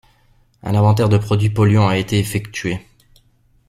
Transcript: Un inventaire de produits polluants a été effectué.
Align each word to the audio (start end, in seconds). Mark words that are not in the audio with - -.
Un 0.63 0.73
inventaire 0.73 1.09
de 1.09 1.19
produits 1.19 1.51
polluants 1.51 1.87
a 1.87 1.95
été 1.99 2.17
effectué. 2.17 2.79